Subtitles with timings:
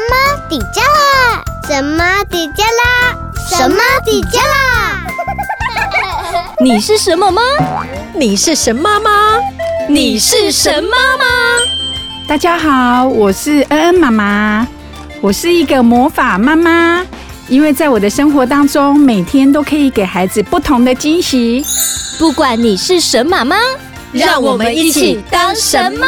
[0.00, 1.42] 么底加啦？
[1.68, 3.16] 什么底加啦？
[3.50, 5.06] 什么底加啦？
[6.60, 7.42] 你是什么吗？
[8.14, 9.10] 你是神妈吗？
[9.88, 11.24] 你是神妈吗？
[12.28, 14.66] 大家好，我是恩恩妈妈，
[15.20, 17.04] 我是一个魔法妈妈，
[17.48, 21.64] 因为在我的生活当中，每天都可以给孩子不同的惊喜。
[22.18, 23.56] 不管你是神妈妈，
[24.12, 26.06] 让我们一起当神妈。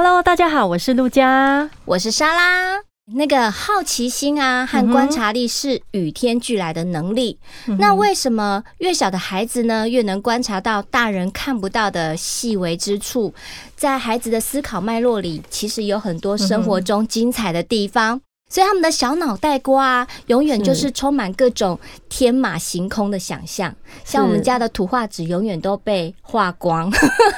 [0.00, 2.80] Hello，大家好，我是陆佳，我是莎拉。
[3.16, 7.36] 那个好奇心啊和观察力是与天俱来的能力。
[7.66, 13.34] 嗯、那为什么越小的孩子呢，越能观察到大人看不到的细微之处？
[13.74, 18.18] 在孩子的思考脉络里，其实有很多生活中精彩的地方。
[18.18, 23.74] 嗯所以他们的小脑袋瓜啊，永远就是充满各种天马行空的想象。
[24.04, 26.90] 像我们家的图画纸永远都被画光。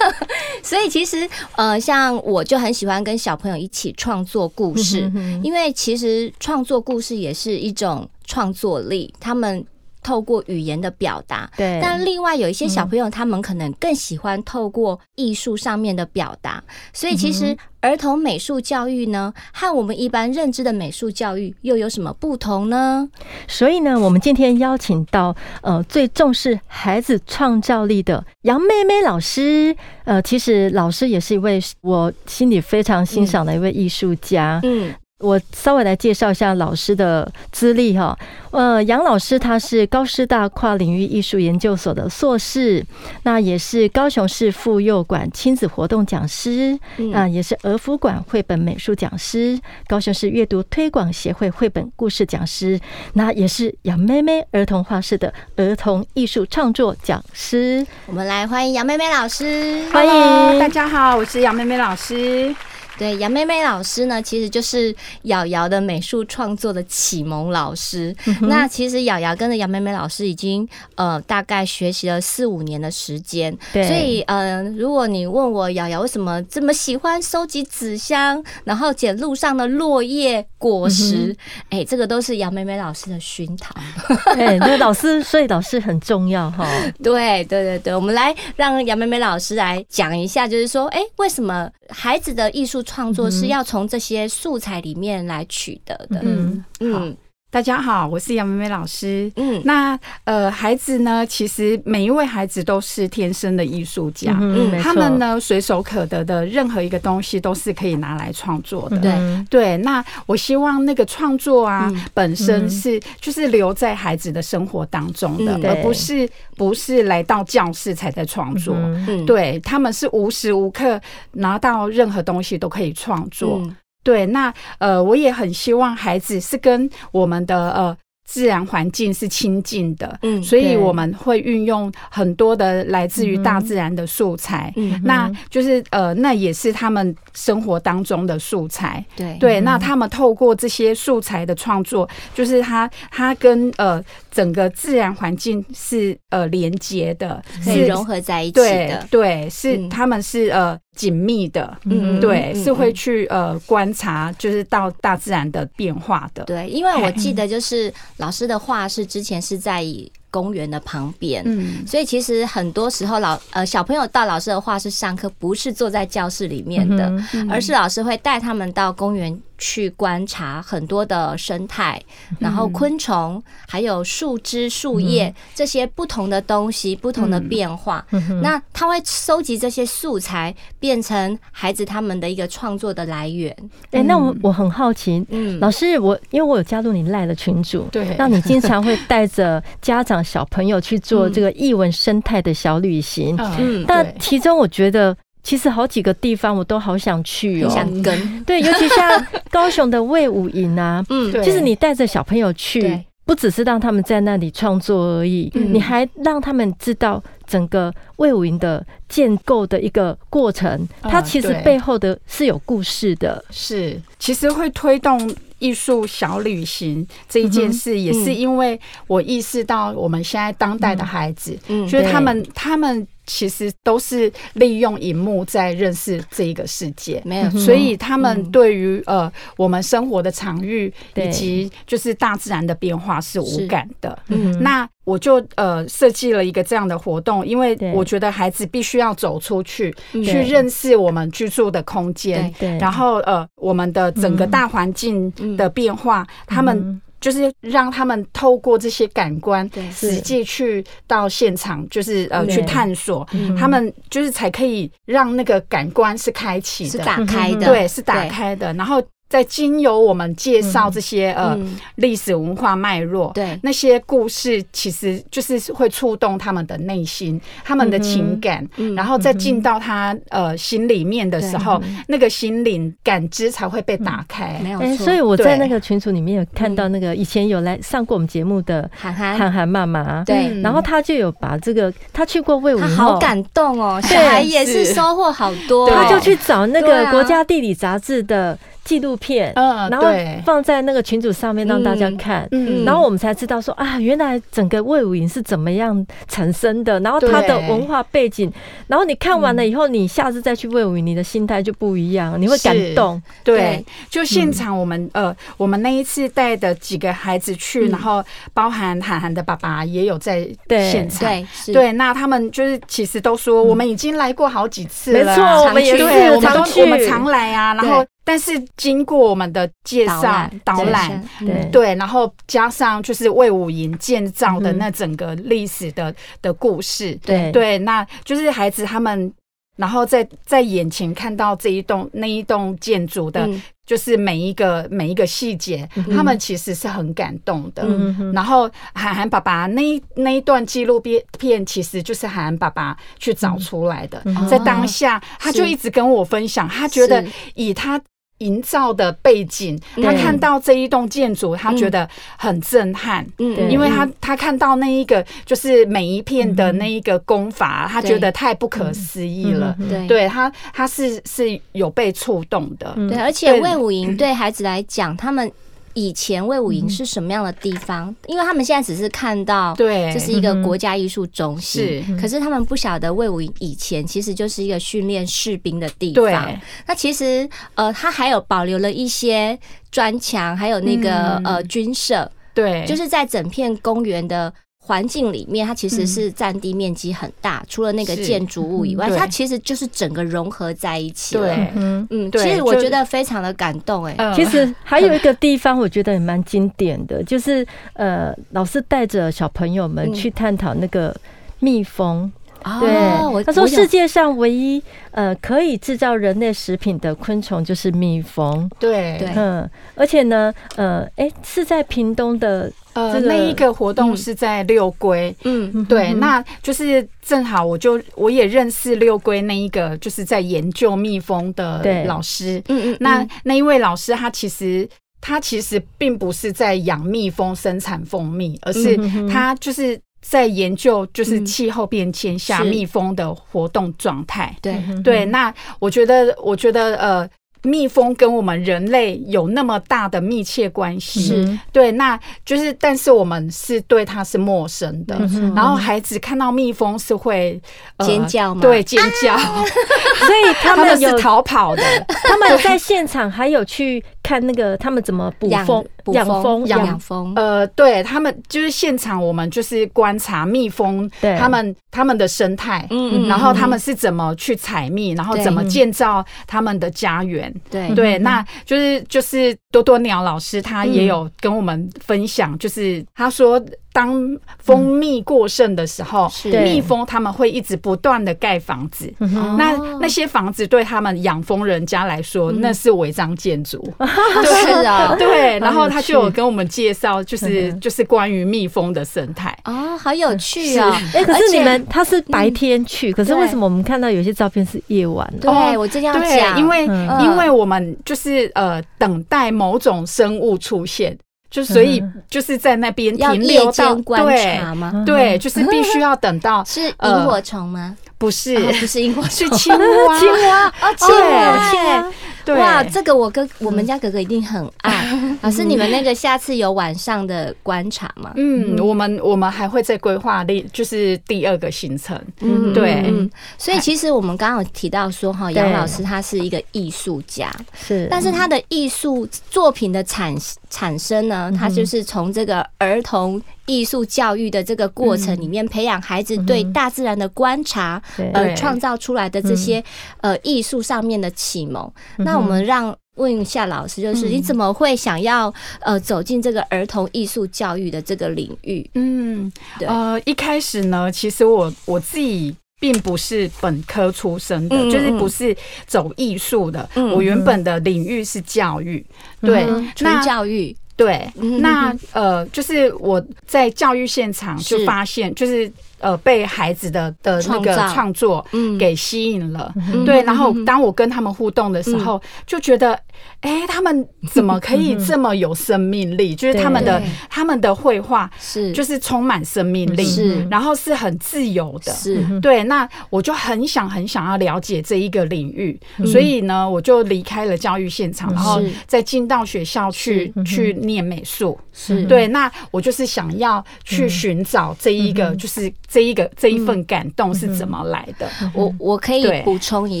[0.62, 5.10] 所以其实呃，像我就很喜欢跟小朋友一起创作故事，
[5.42, 9.12] 因为其实创作故事也是一种创作力。
[9.18, 9.64] 他们。
[10.02, 16.62] 透过语言的表达，对，但另外有一些小朋友，他们可能更喜欢透过艺术上面的表达。
[16.92, 23.08] 所以，其实儿童美术教育呢，和我们一般认知的美术教育又有什么不同呢？
[23.46, 29.76] 所以呢，我们今天邀请到呃最重视孩子创造力的杨妹妹老师。
[30.04, 34.58] 呃，其实老师也是一位我心里非常欣赏的一位艺术家。
[34.64, 34.92] 嗯。
[35.20, 38.18] 嗯我稍微来介绍一下老师的资历哈，
[38.52, 42.82] 呃，杨老师他是高师大跨领域艺术研究所的硕士，
[43.24, 46.78] 那也是高雄市妇幼馆亲子活动讲师，
[47.12, 52.80] 啊，也是儿福馆绘本美术讲师，高雄市阅读推广协会绘本故事讲师，
[53.12, 57.86] 那也是杨妹妹儿童画室的儿童艺术创作讲师。
[58.06, 62.54] 我们来欢迎杨妹妹老师，欢迎大家好，我是杨妹妹老师。
[63.00, 68.14] 对，杨妹妹老师呢，其实就是瑶瑶的美术创作的启蒙老师。
[68.26, 73.56] 嗯、那其实瑶瑶跟着杨妹妹老师已经呃大概学习了四五年的时间。
[73.72, 81.34] 对，所以呃，如果你问我瑶瑶为什么这么喜欢收集纸箱，然后捡路上的落叶果实，
[81.70, 83.74] 哎、嗯欸，这个都是杨妹妹老师的熏陶。
[84.36, 86.68] 哎，那老师，所以老师很重要哈。
[87.02, 96.20] 对对对对，我们来让杨妹妹老师来讲一下，就是说，哎、欸，为什么孩子的艺术创作是要从这些素材里面来取得的。
[96.22, 97.16] 嗯嗯。
[97.52, 99.30] 大家好，我是杨妹妹老师。
[99.34, 104.38] 嗯，那呃，孩子呢，其实每一位孩子都是天生的艺术家。
[104.40, 108.98] 嗯，他们呢，随手可得的任何一个东西都是可以拿来创作的。
[108.98, 118.76] 对对，那我希望那个创作啊，本身是就是留在孩子的生活当中的，而不是不是来到教室才在创作。
[118.76, 121.00] 嗯，对，他们是无时无刻
[121.32, 123.60] 拿到任何东西都可以创作。
[124.02, 139.36] 对，那呃，我也很希望孩子是跟我们的呃自然环境是亲近的，嗯，所以我们会运用很多的来自于大自然的素材，嗯，那就是呃，那也是他们生活当中的素材，对。
[139.40, 150.78] 对，那他们透过这些素材的创作，就是他他跟呃整个自然环境是呃连接的，是融合在一起的，对，对，是他们是呃。
[150.96, 156.44] 紧密的，嗯，对，是会去呃观察，就是到大自然的变化的。
[156.44, 159.82] 对，因为我记得就是老师的画室之前是在
[160.30, 167.10] 公园的旁边，嗯，所以其实很多时候老呃小朋友到老师的画室上课，不是坐在教室里面的，
[167.48, 169.40] 而是老师会带他们到公园。
[169.60, 172.02] 去观察很多的生态，
[172.40, 178.04] 然后昆虫，还有树枝、树叶这些不同的东西，不同的变化。
[178.42, 183.54] 那他会收集这些素材，变成孩子他们的一个创作的来源。
[183.92, 195.14] 哎，那我我很好奇，嗯，老师，我因为我有加入你赖的群组，对，那你经常会带着家长、小朋友去做这个艺文生态的小旅行，嗯，但其中我觉得。
[195.42, 198.44] 其实好几个地方我都好想去哦，想跟。
[198.44, 213.42] 对，尤其像高雄的魏武营啊， 嗯，就是你带着小朋友去，不只是让他们在那里创作而已，你还让他们知道整个魏武营的建构的一个过程，它其实背后的是有故事的。
[213.50, 223.06] 是，其实会推动艺术小旅行这一件事，也是因为我意识到我们现在当代的孩子，嗯，就是他们他们。
[223.30, 234.18] 其实都是利用荧幕在认识这一个世界，没有，所以他们对于呃我们生活的场域以及就是大自然的变化是无感的。
[234.26, 247.00] 嗯，那我就呃设计了一个这样的活动，因为我觉得孩子必须要走出去，去认识我们居住的空间，然后呃我们的整个大环境的变化，他们。
[247.20, 253.26] 就是让他们透过这些感官，实际去到现场，就是呃去探索，
[253.58, 259.02] 他们就是才可以让那个感官是开启的，是打开的，对，是打开的，然后。
[259.30, 261.56] 在经由我们介绍这些呃
[261.94, 263.56] 历史文化脉络，对。
[263.62, 274.58] 那些故事，其实就是会触动他们的内心，他们的情感，然后再进到他呃心里面的时候，那个心灵感知才会被打开。
[274.64, 275.04] 没有错。
[275.04, 288.58] 所以我在那个群组里面有看到那个以前有来上过我们节目的涵涵涵涵妈妈，对，然后他就有把这个他去过魏武他，好感动哦，小孩也是收获好多，他就去找那个国家地理杂志的。
[288.82, 290.08] 纪录片，嗯，然后
[290.44, 298.52] 放在那个群组上面让大家看，嗯，然后我们才知道说啊，原来整个魏武营是怎么样产生的，然后它的文化背景，
[298.88, 303.22] 然后你看完了以后，你下次再去魏武营，你的心态就不一样，你会感动。
[303.44, 308.24] 对，就现场我们呃，我们那一次带的几个孩子去，然后
[308.54, 311.28] 包含涵涵的爸爸也有在现场，
[311.66, 318.04] 对，对，那他们就是其实都说我们已经来过好几次了，没错，我们也是，我们都我们常来啊，然后。
[318.22, 321.68] 但是经过我们的介绍导览，对。
[321.72, 327.50] 对，然后加上就是魏武营建造的那整个历史的的故事，对。
[327.50, 329.32] 对，那就是孩子他们，
[329.76, 333.48] 然后在在眼前看到这一栋那一栋建筑的，
[333.90, 337.84] 就是每一个每一个细节，他们其实是很感动的。
[338.32, 347.24] 然后涵涵爸爸那一那一段纪录片片，其实就是涵涵爸爸去找出来的，在当下他就一直跟我分享，他觉得
[347.56, 348.00] 以他。
[348.40, 352.06] 营造的背景，他看到这一栋建筑，他觉得
[352.36, 353.26] 很震撼。
[353.38, 359.74] 嗯，因为他他看到那一个就是每一片的那一个功法，他觉得太不可思议了。
[359.88, 362.94] 对，对他他是是有被触动的。
[363.08, 365.50] 对，而且魏武营对孩子来讲，他们。
[365.94, 368.08] 以前魏武营是什么样的地方？
[368.10, 376.24] 嗯、因为他们现在只是看到，对，这是一个国家艺术中心，是，可是他们不晓得魏武营以前其实就是一个训练士兵的地方。
[376.24, 379.58] 对，那其实呃，它还有保留了一些
[379.90, 384.52] 砖墙，还有那个、嗯、呃军舍，对，就是在整片公园的。
[384.82, 391.46] 环境里面，它其实是占地面积很大，嗯、除了那个建筑物以外，它其实就是整个融合在一起了。
[391.46, 394.34] 对，嗯，其实我觉得非常的感动哎。
[394.34, 401.14] 其实还有一个地方，我觉得也蛮经典的，就是呃，老师带着小朋友们去探讨那个
[401.60, 402.32] 蜜蜂。
[402.80, 408.70] 对，他说世界上唯一呃可以制造人类食品的昆虫就是蜜蜂。
[408.78, 424.88] 对，嗯，而且呢，呃，哎，是在屏东的呃那一个活动是在六龟，嗯，对，那就是正好我就我也认识六龟那一个就是在研究蜜蜂的老师，嗯嗯，那那一位老师他其实
[425.20, 428.96] 他其实并不是在养蜜蜂生产蜂蜜，而是
[429.28, 430.00] 他就是。
[430.20, 434.54] 在研究就是气候变迁下蜜蜂的活动状态。
[434.60, 437.28] 对对，那我觉得，我觉得呃。
[437.62, 445.14] 蜜蜂跟我们人类有那么大的密切关系，是对，那就是，但是我们是对它是陌生的。
[445.54, 447.60] 然后孩子看到蜜蜂是会
[447.98, 448.62] 尖叫吗？
[448.62, 449.36] 对，尖叫。
[449.36, 451.82] 所以他们是逃跑的。
[452.08, 457.32] 他们在现场还有去看那个他们怎么捕蜂、养蜂、养蜂。
[457.36, 467.52] 呃，对他们就是现场，我们就是观察蜜蜂，他们他们的生态，嗯，然后他们是怎么去采蜜，然后怎么建造他们的家园。
[467.70, 473.62] 对对，那就是就是多多鸟老师，他也有跟我们分享，就是他说。
[473.92, 479.12] 当蜂蜜过剩的时候，蜜蜂他们会一直不断的盖房子。
[479.58, 483.84] 那那些房子对他们养蜂人家来说，那是违章建筑。
[483.98, 485.58] 对啊， 对。
[485.58, 489.56] 然后他就有跟我们介绍，就是就是关于蜜蜂的生态。
[489.64, 490.98] 哦，好有趣啊！
[491.12, 495.30] 哎，可是你们他是白天去，可是为什么我们看到有些照片是夜晚？
[495.40, 501.16] 对，我这样讲，因为因为我们就是呃等待某种生物出现。
[501.50, 505.02] 就所以就是在那边停留到观察吗？
[505.04, 507.96] 对，就是必须要等到 是萤火虫吗？
[508.18, 509.80] 不是，不是萤火虫，是青蛙，
[510.20, 512.12] 青蛙，青蛙，对，
[512.54, 515.36] 哇，好，这个我哥我们家哥哥一定很爱。
[515.42, 518.32] 老师，你们那个下次有晚上的观察吗？
[518.36, 522.20] 嗯，我们我们还会再规划另就是第二个行程。
[522.40, 523.02] 嗯，对。
[523.06, 530.36] 嗯，所以其实我们刚刚有提到说哈，杨老师他是一个艺术家，是，但是他的艺术作品的产
[530.68, 533.40] 产生呢，他就是从这个儿童
[533.70, 538.02] 艺术教育的这个过程里面，培养孩子对大自然的观察，
[538.34, 539.82] 而创造出来的这些
[540.20, 541.90] 呃艺术上面的启蒙。
[542.18, 542.96] 那我们让。
[543.16, 548.88] 问一下老师，就是你怎么会想要呃走进这个儿童艺术教育的这个领域？
[548.94, 555.54] 嗯，对，呃，一开始呢，其实我我自己并不是本科出身的，嗯、就是不是
[555.86, 557.10] 走艺术的、嗯。
[557.10, 559.04] 我原本的领域是教育，
[559.42, 561.30] 嗯、对，纯教育，对，
[561.60, 565.72] 那呃，就是我在教育现场就发现，就是。
[566.00, 568.44] 呃，被孩子的的那个创作
[568.78, 569.72] 给吸引了，
[570.06, 570.22] 对。
[570.22, 572.98] 然后当我跟他们互动的时候，就觉得，
[573.40, 576.34] 哎，他们怎么可以这么有生命力？
[576.40, 578.72] 就是他们的他们的绘画是。
[578.72, 582.24] 就是充满生命力，是，然后是很自由的，是。
[582.40, 582.64] 对。
[582.64, 592.04] 那我就很想很想要了解这一个领域，所以呢，我就离开了教育现场，然后再进到学校去去念美术，是。
[592.04, 592.26] 对。
[592.28, 595.70] 那我就是想要去寻找这一个，就是。
[595.92, 598.30] 这一个这一份感动是怎么来的？
[598.42, 600.00] 嗯、我我可以补充一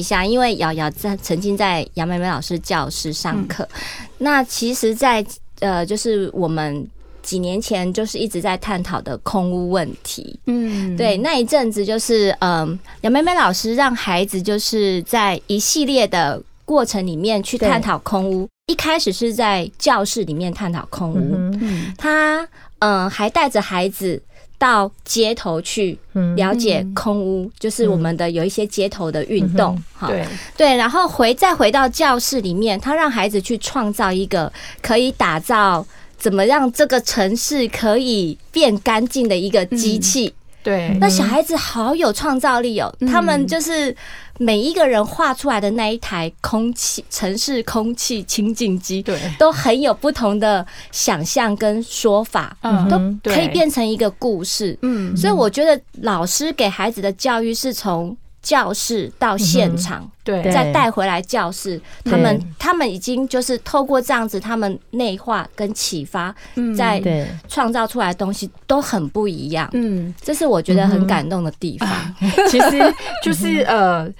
[0.00, 4.08] 下，因为瑶瑶在曾经在杨梅梅老师教室上课、嗯。
[4.18, 6.86] 那其实在，在呃，就是我们
[7.22, 10.38] 几年前就是一直在探讨的空屋问题。
[10.46, 18.48] 嗯，对，那一阵子就是嗯，杨梅梅老师让孩子就是在一系列的过程里面去探讨空屋。
[18.66, 24.22] 一开始是在教室里面探讨空屋，嗯、他嗯还带着孩子。
[24.60, 25.98] 到街头去
[26.36, 30.26] 了解空屋，就是我们的有一些街头的运动，哈，对。
[30.54, 34.52] 对，然后回再回到教室里面，他让孩子去创造一个
[34.82, 35.86] 可以打造
[36.18, 40.34] 怎么让这个城市可以变干净的一个机器。
[40.62, 43.96] 对，那小孩子好有创造力哦，他们就是。
[44.42, 66.34] 每一个人画出来的那一台空气城市空气清净机，对，都很有不同的想象跟说法，嗯，都可以变成一个故事，嗯，所以我觉得老师给孩子的教育是从教室到现场，对，再带回来教室，他们他们已经就是透过这样子，他们内化跟启发，
[66.76, 67.02] 在
[67.48, 71.88] 创造出来的东西都很不一样，嗯，这是我觉得很感动的地方。
[72.48, 74.12] 其实就是呃。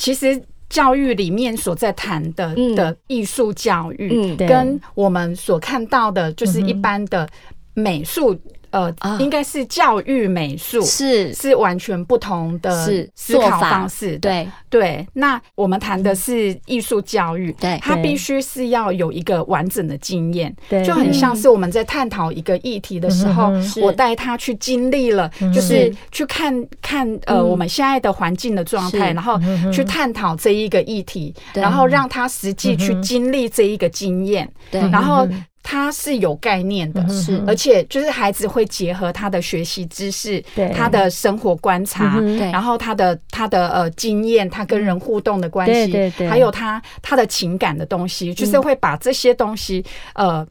[0.00, 7.28] 其实教育里面所在谈的的艺术教育，跟我们所看到的，就是一般的
[7.74, 8.40] 美术。
[8.70, 11.32] 呃，应该是教育美术是。
[11.34, 14.18] 是完全不同的思考方式。
[14.18, 14.48] 对。
[14.70, 29.40] 对，那我们谈的是艺术教育，对，它必须是要有一个完整的经验，对，就很像是我们在探讨一个议题的时候，我带他去经历了，就是去看看呃我们现在的环境的状态，然后
[29.72, 35.26] 去探讨这一个议题，然后让他实际去经历这一个经验，对，然后。
[35.62, 49.84] 他是有概念的，是，而且就是孩子会结合他的学习知识，对，他的生活观察，对，然后他的他的呃经验，他跟人互动的关系，对对对，还有他他的情感的东西，就是会把这些东西
[50.14, 50.46] 呃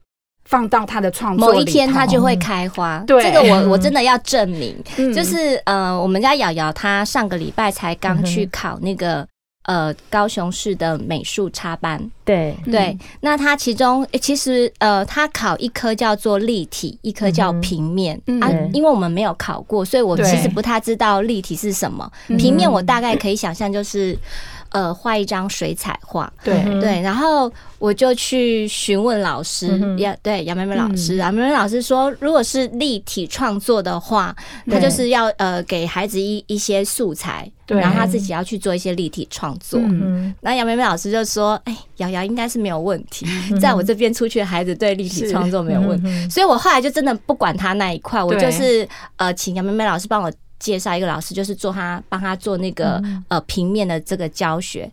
[0.45, 1.57] 放到他的创作里。
[1.57, 4.75] 某一天他就会开花，对，这个我我真的要证明，
[5.15, 9.27] 就是呃，我们家瑶瑶她上个礼拜才刚去考那个。
[9.67, 12.55] 呃，高雄市的美术插班，对。
[12.65, 24.17] 对，那他其中、欸、其实呃，他考一科叫做立体，一科叫平面、嗯、啊，因为我们没有考过，所以我其实不太知道立体是什么，平面我大概可以想象就是。
[24.69, 26.63] 呃，画一张水彩画，对。
[26.79, 34.35] 对，然后我就去询问老师，杨、嗯、对杨梅梅老师，杨梅梅老师说，如果是立体创作的话，
[34.69, 39.79] 他就是要呃给孩子一一些素材，然后他自己要去做一些立体创作。
[39.81, 43.25] 嗯，那杨梅梅老师就说，哎，瑶瑶应该是没有问题，
[43.59, 50.31] 在我这边出去的孩子对立体创作没有问题，所以我后来就真的不管他那一块，我就是呃请杨梅梅老师帮我。
[50.59, 54.89] 介绍一个老师，就是做他帮他做那个呃平面的这个教学，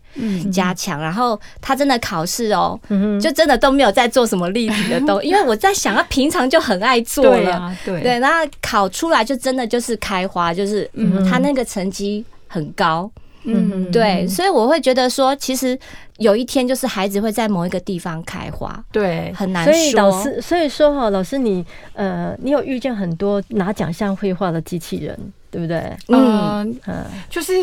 [0.51, 1.01] 加强。
[1.01, 2.79] 然后他真的考试哦，
[3.21, 8.19] 就真的都没有在做什么立体的东西， 因为我在想他平常就很爱做了，对对。
[8.19, 10.89] 然后考出来就真的就是开花，就是
[11.29, 13.09] 他那个成绩很高，
[13.45, 14.27] 嗯，对。
[14.27, 15.77] 所以我会觉得说，其实
[16.17, 19.73] 有一天就是孩子会在某一个地方开花，对，很难说。
[19.73, 25.17] 所以老师，所以说哈，老师你呃，你有遇见很多拿奖项绘画的机器人？
[25.51, 25.95] 对不对？
[26.09, 27.53] 嗯嗯，就是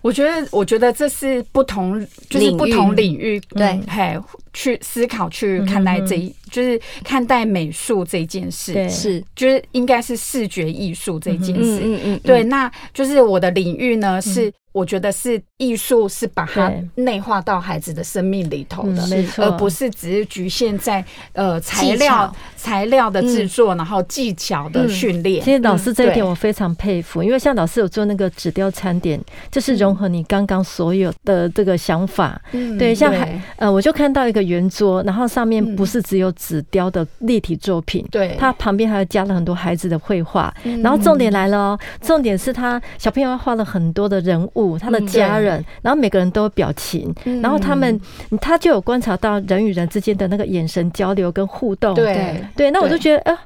[0.00, 4.18] 我觉得，我觉得这是不同，就是不同领域，对，嘿，
[4.56, 9.22] 去思考去看待这一，就是看待美术这件事，对，是。
[9.36, 14.50] 就是应该是视觉艺术这件事，嗯嗯，对，那就是我的领域呢是。
[14.72, 25.42] 我觉得是艺术是把它内化到孩子的生命里头的，没错，而不是只是局限在呃材料材料的制作，然后技巧的训练。
[25.42, 29.18] 其实老师这一点我非常佩服，因为像老师有做那个纸雕餐点，
[29.50, 32.38] 就是融合你刚刚所有的这个想法。
[32.78, 33.10] 对，像
[33.56, 40.54] 呃，我就看到一个圆桌，然后上面不是只有纸雕的立体作品，对，它旁边还加了很多孩子的绘画。
[40.82, 44.78] 然后重点来了哦，重点是他小朋友画了很多的人物。
[44.78, 47.12] 他的家人，然后每个人都有表情，
[47.42, 48.00] 然后他们
[48.40, 51.94] 他就有观察到人与人之间的那个眼神交流跟互动。
[51.94, 53.38] 对对，那我就觉得，呃，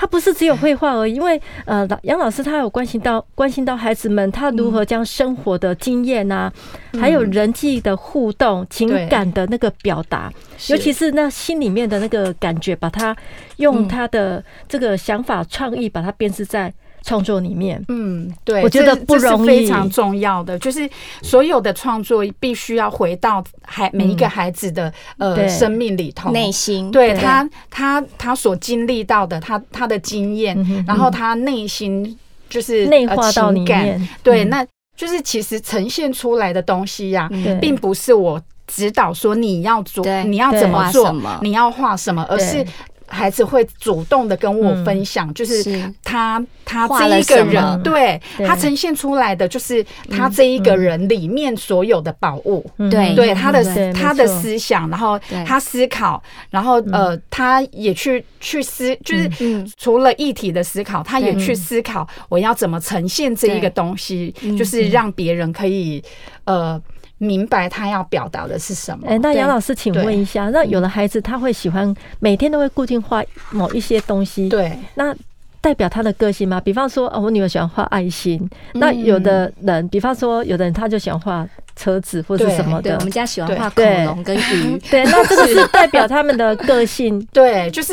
[0.00, 6.52] 他不是只有绘画而已，因为呃，杨老师他有关心到关心到孩子们他如何将生活的经验啊，
[7.00, 10.32] 还有人际的互动、情感的那个表达，
[10.68, 13.16] 尤其是那心里面的那个感觉，把它
[13.56, 16.72] 用他的这个想法、创意把它编织在。
[17.02, 20.88] 创作里面，嗯，对，我觉得不容易，非常重要的就是
[21.22, 42.64] 所有的创作必须要回到孩每一个孩子的呃生命里头，内心，对他他他所经历到的，他他的经验，然后他内心就是内化到里面，对，那就是其实呈现出来的东西呀，并不是我指导说你要做，你要怎么做，你要画什么，而是。
[43.08, 59.30] 孩子会主动的跟我分享，就是他他这一个人，对他呈现出来的就是他这一个人里面所有的宝物，对对他的他的思想，然后他思考，然后呃，他也去去思，就是
[59.76, 66.02] 除了议题的思考，他也去思考我要怎么呈现这一个东西，就是让别人可以
[66.44, 66.80] 呃。
[67.18, 69.06] 明白他要表达的是什么？
[69.08, 75.14] 哎，那杨老师，请问一下，那有的孩子他会喜欢每天都会固定画某一些东西，对，那
[75.60, 76.60] 代表他的个性吗？
[76.60, 81.46] 比方说，哦，我女儿喜欢画爱心，那有的人，比方说，有的人他就喜欢画。
[81.78, 84.76] 车子或者什么的，我们家喜欢画恐龙跟鱼。
[84.90, 87.24] 对，那这个是代表他们的个性。
[87.32, 87.92] 对，就是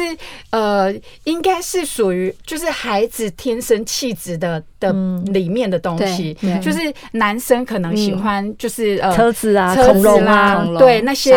[0.50, 0.92] 呃，
[1.26, 4.92] 应该是属于就是孩子天生气质的的
[5.28, 6.36] 里面的东西。
[6.62, 6.80] 就是
[7.12, 11.36] 男生可能喜欢就是呃车子啊、恐龙啊，对那些。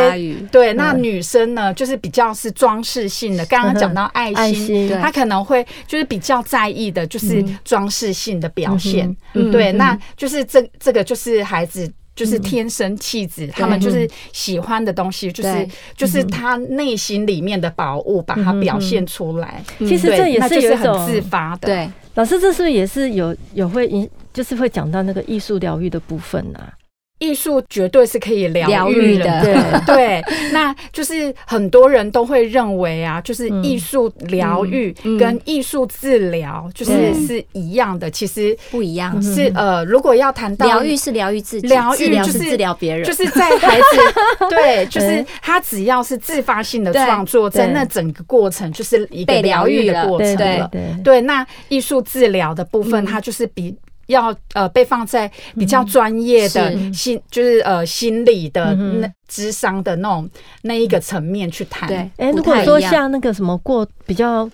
[0.50, 3.44] 对，那女生呢，就是比较是装饰性的。
[3.46, 9.14] 刚刚讲到爱心，他可能会就是比较在意的，就是装饰性的表现。
[9.52, 11.92] 对，那就是这这个就是孩子。
[12.18, 19.62] 就是天生气质，他们就是喜欢的东西，就是就是他内心里面的宝物，把它表现出来。
[19.78, 21.68] 其实这也是有一种自发的。
[21.68, 26.58] 对，老师，这是不是也是有有会影，就是会讲到那个艺术疗愈的部分呢？
[27.18, 29.54] 艺术绝对是可以疗愈的，对
[29.86, 39.20] 对，那就是很多人都会认为啊，就是艺术疗愈跟艺术治疗就是是一样的，其实不一样。
[39.22, 43.84] 是呃，如果要谈到疗愈是疗愈自己，疗愈就是治疗别人，就是在孩子
[44.50, 50.70] 对，就是他只要是自发性的创作，在那整个过程就是一个疗愈的过程了。
[51.02, 53.76] 对，那艺术治疗的部分，它就是比。
[54.08, 60.28] 要呃被放在比较专业的心，就是呃心理的那智商的那种
[60.62, 61.88] 那一个层面去谈。
[61.88, 64.48] 对，哎，如果说像那个什么过比较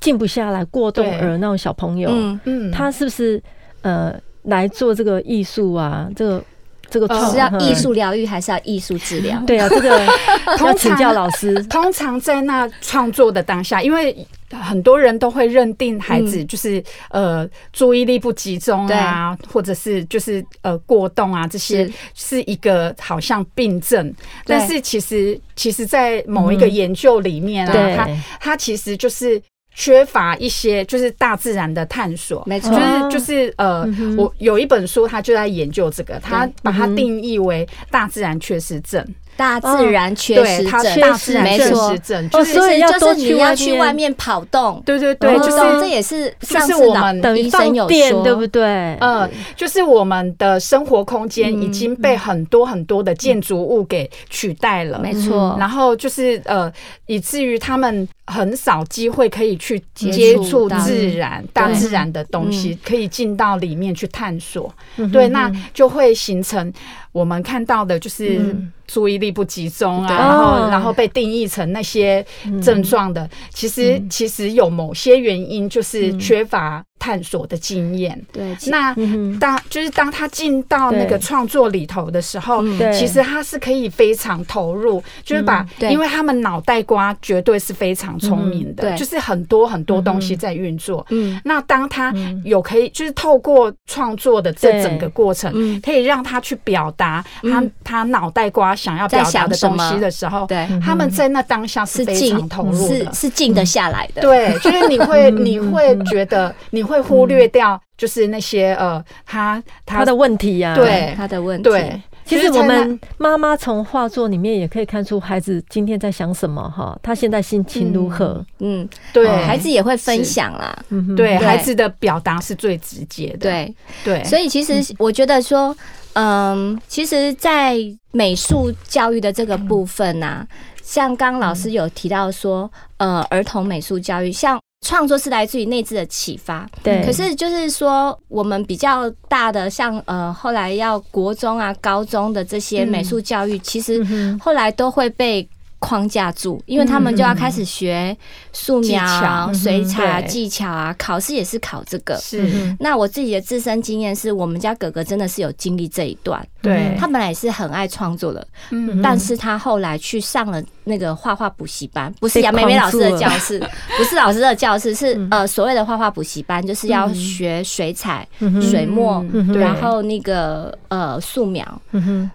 [0.00, 2.40] 静不下来过动儿那种小朋友，嗯。
[2.44, 3.42] 嗯，他是不是
[3.82, 6.10] 呃来做这个艺术啊？
[6.14, 6.44] 这个
[6.94, 9.42] 这个是要艺术疗愈还是要艺术治疗？
[9.46, 10.06] 对啊，这个
[10.64, 11.60] 要请教老师。
[11.64, 14.26] 通常在那创作的当下，因为。
[14.50, 24.14] 很多人都会认定孩子就是呃注意力不集中啊，或者是就是呃过动啊，这些是一个好像病症。
[24.46, 29.42] 但是其实其实，在某一个研究里面啊，他他其实就是
[29.74, 32.42] 缺乏一些就是大自然的探索。
[32.46, 33.84] 没错，就是就是呃，
[34.16, 39.04] 我有一本书，他就在研究这个，他把它定义为大自然缺失症。
[39.36, 48.96] 大自然缺失症，大自然缺失症，就是就是你要去外面跑动，对对对，就是这也是上次我们的医生有说，对不对？
[49.00, 55.56] 嗯，就是我们的生活空间已经被很多很多的建筑物给取代了，没错。
[55.58, 56.72] 然后就是呃，
[57.06, 64.74] 以至于他们很少机会可以去接触自然、大自然的东西，可以进到里面去探索。
[65.12, 66.72] 对，那就会形成。
[67.12, 68.56] 我们看到的就是
[68.88, 72.26] 注意力不集中啊，然后然后被定义成那些
[72.60, 78.18] 症状的，其实其实有某些原因就是缺乏探索的经验。
[78.32, 78.94] 对，那
[79.38, 82.62] 当就是当他进到那个创作里头的时候，
[82.94, 91.06] 其实他是可以非常投入，就是把，因为他们脑袋瓜绝对是非常聪明的，就是很多很多东西在运作。
[91.10, 92.10] 嗯，那当他
[92.42, 104.22] 有可以，就是透过创作的这整个过程，可以让他去表达他他脑袋瓜想要表达的东西的时候，对，他们在那当下是非常投入的，是是静得下来的。
[104.22, 111.14] 对，就是你会 你会觉得你会忽略掉，就是那些呃，他他的问题呀，对。
[111.16, 111.62] 他的问题。
[111.62, 118.44] 对，其实我们妈妈从画作里面也可以看出孩子今天在想什么哈，他现在心情如何？
[118.58, 120.76] 嗯，对，孩子也会分享啦。
[121.16, 123.38] 对，孩子的表达是最直接的。
[123.38, 123.74] 对。
[124.04, 125.76] 对，所以其实我觉得说，
[126.14, 127.76] 嗯，其实，在
[128.12, 130.46] 美术教育的这个部分呢。
[130.82, 137.02] 像刚刚老师有提到说，呃，儿童美术教育，像创作是来自于内置的启发，对。
[137.04, 144.04] 可是就是说，我们比较大的，像呃，后来要国中啊、高中的这些美术教育，其实
[144.38, 145.48] 后来都会被。
[145.80, 148.16] 框架住，因为他们就要开始学
[148.54, 152.16] 素描、水彩技巧啊，考试也是考这个。
[152.16, 156.42] 是，那我自己的自身经验是，我们家哥哥真的是有经历这一段。
[156.64, 163.58] 对，他本来也是很爱创作的，嗯，但是他后来去上了那个画画补习班，不是杨梅梅老师的教室，
[163.96, 168.26] 不是老师的教室，是呃所谓的画画补习班，就是要学水彩、
[168.60, 169.24] 水墨，
[169.54, 171.64] 然后那个呃素描。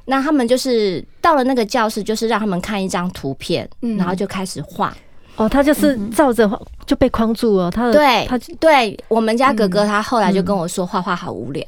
[0.05, 4.95] 那他们就是到了那个教室，就是让他们看一张图片，然后就开始画。
[5.35, 7.71] 哦，他就是照着画就被框住了。
[7.71, 11.63] 他对，他对我们家哥哥，他后来就跟我说，画画好无聊，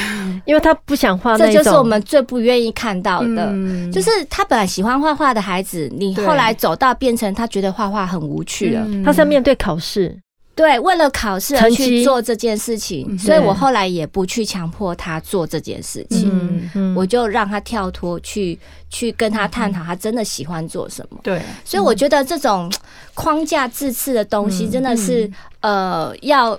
[0.44, 1.36] 因为他不想画。
[1.36, 3.52] 这就是我们最不愿意看到的，
[3.92, 8.86] 就是他本来喜欢画画的孩子，你后来走到变成他觉得画画很无趣了。
[9.04, 10.16] 他是要面对考试。
[10.54, 21.18] 对，为了考试而去做这件事情，所以我后来也不去强迫他做这件事情，我就让他跳脱去去跟他探讨他真的喜欢做什么。
[21.22, 22.72] 对，所以我觉得这种
[23.12, 25.30] 框架自次的东西真的是
[25.60, 26.58] 呃要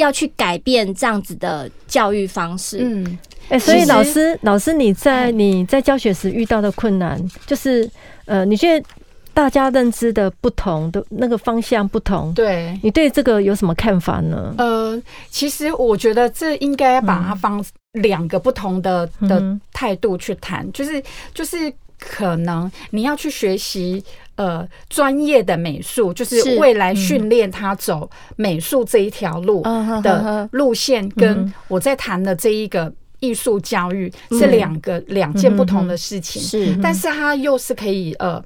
[0.00, 2.78] 要去改变这样子的教育方式。
[2.80, 7.88] 嗯，哎，所以老师老师你在你在教学时遇到的困难就是
[8.26, 8.86] 呃，你觉得？
[9.32, 14.52] 大家认知的不同的那个方向不同，对，你对这个有什么看法呢？
[14.58, 19.40] 呃，其实我觉得这应该要把它放两个不同的的
[19.72, 24.04] 态度去谈，就是就是可能你要去学习
[24.40, 29.62] 呃专业的美术，就是未来训练他走美术这一条路
[30.02, 38.42] 的路线，跟我在谈的这一个艺术教育是两个两件不同的事情，是，但是它又是可以呃。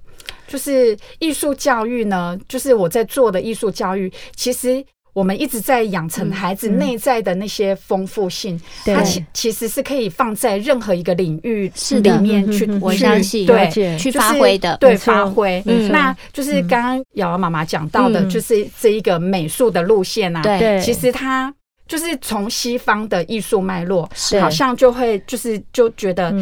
[0.46, 11.72] 就是艺术教育呢，就是我在做的艺术教育，其实我们一直在养成孩子内在的那些丰富性，它其其实是可以放在任何一个领域
[12.02, 15.62] 里面去，我相信对去发挥的，对发挥。
[15.90, 21.54] 那就是刚刚瑶瑶妈妈讲到的，就是这一个美术的路线啊，对，其实它
[21.86, 26.34] 就是从西方的艺术脉络，好像就会就是就觉得。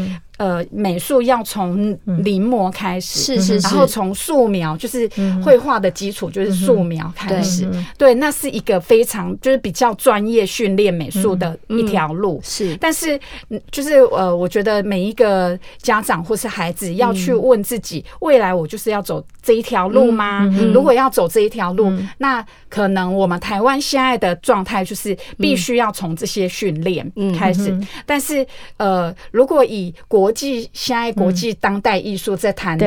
[0.42, 5.08] 呃，美术要从临摹开始，是是，然后从素描，就是
[5.44, 7.64] 绘画的基础就是素描开始，
[7.96, 12.76] 对，那是一个非常就是比较专业训练美术的一条路，是。
[12.80, 13.16] 但是，
[13.70, 20.44] 就是呃，我觉得每一个家长或是孩子要去问自己，未来我就是要走这一条路吗？
[20.74, 27.78] 如果要走这一条路，那可能我们台湾现在的状态就是必须要从这些训练开始。
[28.04, 28.44] 但是，
[28.78, 32.78] 呃，如果以国国际现在国际当代艺术在谈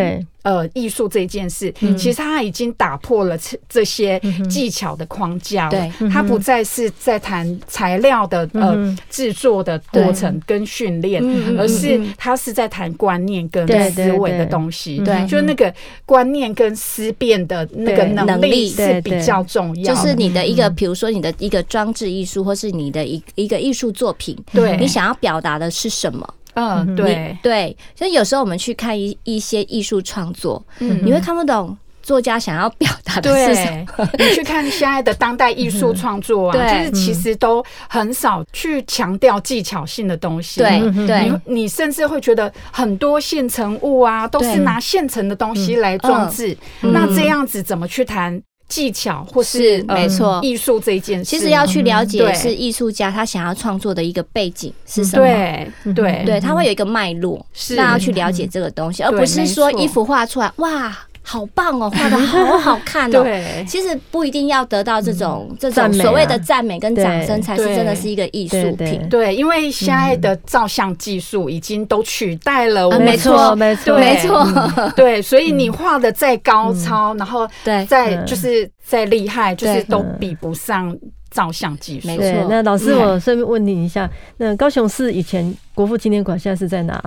[0.41, 5.91] 呃艺术这件事，其实它已经打破了这这些技巧的框架了。
[6.12, 11.23] 他不再是在谈材料的呃制作的过程跟训练，
[11.58, 14.97] 而是它是在谈观念跟思维的东西。
[14.99, 15.71] 对，就那个
[16.05, 19.93] 观念跟思辨的那个能力是比较重要。
[19.93, 26.27] 就是你的一个，比如说你的一个装置艺术，或是你的一一个艺术作品，对，你想要表达的是什么？
[26.56, 27.38] 嗯，对。
[27.41, 34.10] 对，所以有时候我们去看一一些艺术创作，嗯，你会看不懂作家想要表达的是什么。
[34.20, 40.62] 你去看现在的当代艺术创作啊，就是其实都很少去强调技巧性的东西。
[40.62, 46.56] 对对，你你甚至会觉得很多现成物啊，都是拿现成的东西来装置。
[46.82, 48.41] 那这样子怎么去谈？
[48.67, 55.23] 技巧或是没错，艺术这一件事，其实要去了解是艺术家他想要创作的一个背景是什么？
[55.23, 56.23] 对对。
[56.25, 57.75] 对，他会有一个脉络，是。
[57.75, 63.23] 那要去了解这个东西，而不是说一幅画出来，哇，好好棒哦，画的好好看哦。
[63.25, 69.09] 对，其实不一定要得到这种这种所谓的赞美跟掌声，才是真的是一个艺术品。
[69.09, 80.95] 对，因为现在的照相技术已经都取代了我们，没错，没错，没错，对，所以你画的再高超，然后对，再就是再厉害，就是都比不上。
[81.31, 82.47] 照相技术，没错。
[82.49, 86.99] 那老师，我顺便问你一下，那高雄市以前国父纪念馆现在是在哪？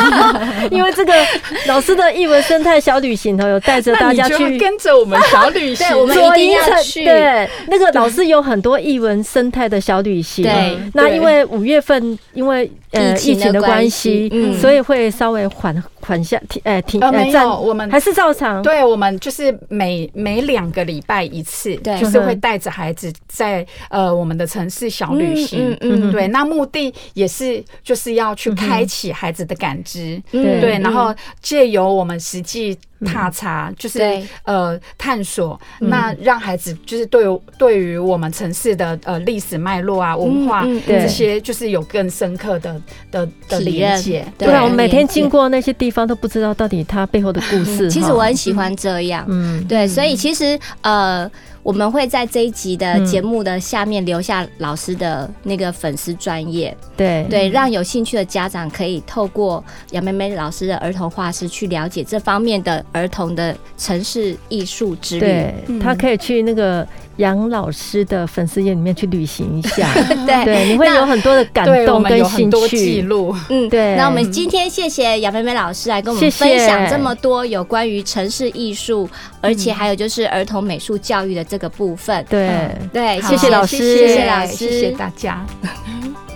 [0.70, 1.12] 因为这个
[1.66, 7.04] 老师的艺文生态小旅行，他有带着大家去跟着我们小旅行， 对，我们一定要去。
[7.04, 10.44] 对，那个老师有很多艺文生态的小旅行。
[10.44, 18.62] 对，那因为五月份因为呃疫情的关系，所以会稍微缓缓下停，呃停呃没有，我们还是照常。
[18.62, 25.76] 对，我们就是每每两个礼拜一次，就是会带着孩子在呃我们的城市小旅行。
[25.80, 28.36] 嗯，对，那目的也是就是要。
[28.36, 37.24] 去开启孩子的感知，嗯、对，然后借由我们实际踏查，嗯、就是呃探索，嗯、那让孩子就是对
[37.56, 42.78] 对于我们城市的呃历史脉络啊、文化这些，就是有更深刻的
[43.10, 44.26] 的的理解。
[44.36, 44.52] 对。
[44.52, 47.90] 啊，我们每天经过那些地方都不知道到底它背后的故事。
[47.90, 51.30] 其实我很喜欢这样，嗯，对，所以其实呃。
[51.66, 65.20] 我们会在这一集的节目的下面留下老师的那个粉丝专业，对对，让有兴趣的家长可以透过杨梅梅老师的儿童画室去了解这方面的儿童的城市艺术之旅。
[65.20, 66.86] 对，他可以去那个。
[67.16, 69.88] 杨老师的粉丝页里面去旅行一下，
[70.26, 70.44] 对。
[70.44, 72.76] 对，你会有很多的感动跟兴趣。
[72.76, 73.34] 记录。
[73.48, 73.94] 嗯，对。
[73.96, 79.08] 那我们今天谢谢杨梅梅老师来跟我们分享这么多有关于城市艺术，
[79.40, 82.24] 而且还有就是儿童美术教育的这个部分。
[82.28, 82.70] 对。
[82.92, 85.44] 对，谢谢老师，谢谢老师，谢谢大家。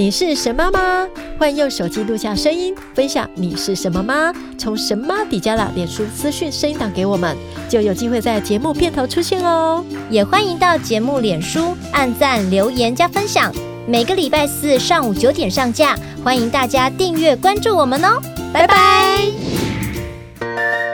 [0.00, 1.06] 你是神妈吗？
[1.38, 4.32] 欢迎用手机录下声音，分享你是什么吗？
[4.56, 7.36] 从神妈底加了脸书私讯声音档给我们，
[7.68, 9.84] 就有机会在节目片头出现哦。
[10.08, 13.52] 也欢迎到节目脸书按赞、留言加分享。
[13.86, 18.18] 每个礼拜四上午九点上架，欢迎大家订阅关注我们哦。
[18.54, 19.18] 拜拜。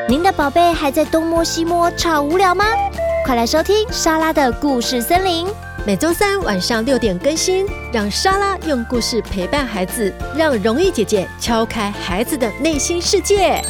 [0.09, 2.65] 您的宝贝还在东摸西摸，超无聊吗？
[3.25, 5.47] 快来收听莎拉的故事森林。
[5.87, 13.63] 每周三晚上六点更新，让莎拉用故事陪伴孩子，让荣誉姐姐敲开孩子的内心世界。